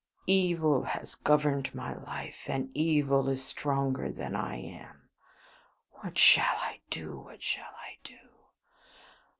[0.25, 5.03] Evil has governed my life, and evil is stronger than I am.
[5.91, 7.19] What shall I do?
[7.19, 8.17] what shall I do?